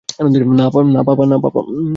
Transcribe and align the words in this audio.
না, 0.57 0.65
পাপা। 1.41 1.61